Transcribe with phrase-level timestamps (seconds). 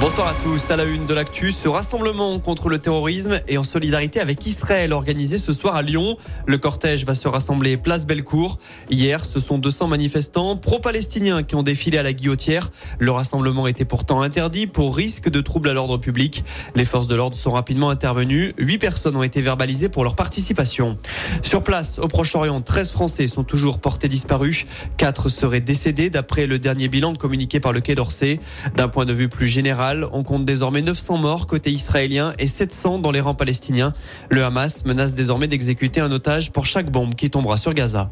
[0.00, 0.70] Bonsoir à tous.
[0.70, 4.92] À la une de l'actu, ce rassemblement contre le terrorisme et en solidarité avec Israël
[4.92, 6.16] organisé ce soir à Lyon.
[6.46, 8.60] Le cortège va se rassembler place Bellecour.
[8.90, 12.70] Hier, ce sont 200 manifestants pro-palestiniens qui ont défilé à la guillotière.
[13.00, 16.44] Le rassemblement était pourtant interdit pour risque de trouble à l'ordre public.
[16.76, 18.52] Les forces de l'ordre sont rapidement intervenues.
[18.56, 20.96] Huit personnes ont été verbalisées pour leur participation.
[21.42, 24.64] Sur place, au Proche-Orient, 13 Français sont toujours portés disparus.
[24.96, 28.38] Quatre seraient décédés d'après le dernier bilan communiqué par le Quai d'Orsay.
[28.76, 32.98] D'un point de vue plus général, on compte désormais 900 morts côté israélien et 700
[32.98, 33.92] dans les rangs palestiniens.
[34.30, 38.10] Le Hamas menace désormais d'exécuter un otage pour chaque bombe qui tombera sur Gaza.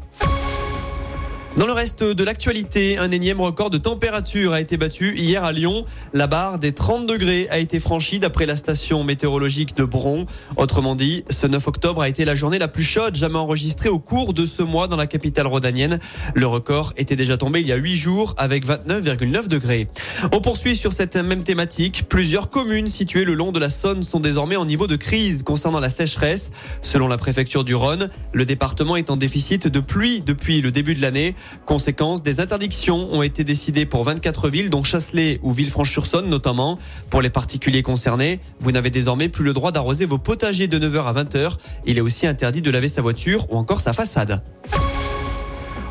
[1.57, 5.51] Dans le reste de l'actualité, un énième record de température a été battu hier à
[5.51, 5.85] Lyon.
[6.13, 10.27] La barre des 30 degrés a été franchie d'après la station météorologique de Bron.
[10.55, 13.97] Autrement dit, ce 9 octobre a été la journée la plus chaude jamais enregistrée au
[13.97, 15.97] cours de ce mois dans la capitale rhodanienne.
[16.35, 19.87] Le record était déjà tombé il y a 8 jours avec 29,9 degrés.
[20.33, 22.03] On poursuit sur cette même thématique.
[22.07, 25.79] Plusieurs communes situées le long de la Saône sont désormais en niveau de crise concernant
[25.79, 26.51] la sécheresse.
[26.83, 30.93] Selon la préfecture du Rhône, le département est en déficit de pluie depuis le début
[30.93, 31.33] de l'année.
[31.65, 36.79] Conséquence, des interdictions ont été décidées pour 24 villes, dont Chasselet ou Villefranche-sur-Saône notamment.
[37.09, 41.05] Pour les particuliers concernés, vous n'avez désormais plus le droit d'arroser vos potagers de 9h
[41.05, 41.57] à 20h.
[41.85, 44.41] Il est aussi interdit de laver sa voiture ou encore sa façade.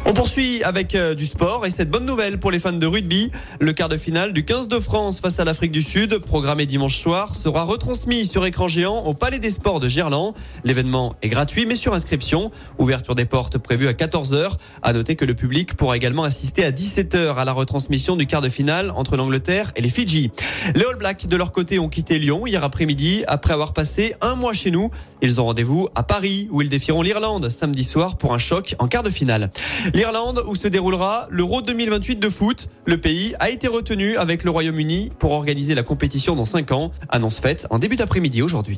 [0.09, 3.33] On poursuit avec euh, du sport et cette bonne nouvelle pour les fans de rugby.
[3.59, 6.97] Le quart de finale du 15 de France face à l'Afrique du Sud, programmé dimanche
[6.97, 10.35] soir, sera retransmis sur écran géant au Palais des Sports de Gerland.
[10.63, 12.53] L'événement est gratuit mais sur inscription.
[12.79, 14.53] Ouverture des portes prévue à 14h.
[14.83, 18.43] À noter que le public pourra également assister à 17h à la retransmission du quart
[18.43, 20.31] de finale entre l'Angleterre et les Fidji.
[20.77, 24.37] Les All Blacks de leur côté ont quitté Lyon hier après-midi après avoir passé un
[24.37, 24.89] mois chez nous.
[25.21, 28.87] Ils ont rendez-vous à Paris où ils défieront l'Irlande samedi soir pour un choc en
[28.87, 29.51] quart de finale.
[29.97, 32.69] L'Irlande où se déroulera l'Euro 2028 de foot.
[32.85, 36.93] Le pays a été retenu avec le Royaume-Uni pour organiser la compétition dans 5 ans.
[37.09, 38.77] Annonce faite en début d'après-midi aujourd'hui.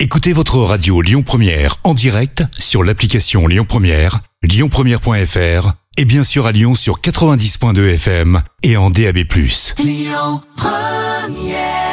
[0.00, 6.46] Écoutez votre radio Lyon Première en direct sur l'application Lyon Première, lyonpremière.fr et bien sûr
[6.46, 9.18] à Lyon sur 90.2 FM et en DAB+.
[9.78, 11.89] Lyon Première